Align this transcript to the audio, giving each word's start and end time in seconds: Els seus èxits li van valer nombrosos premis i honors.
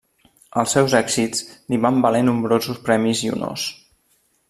Els 0.61 0.71
seus 0.77 0.95
èxits 0.99 1.45
li 1.73 1.79
van 1.85 2.01
valer 2.07 2.25
nombrosos 2.31 2.83
premis 2.89 3.23
i 3.29 3.33
honors. 3.37 3.69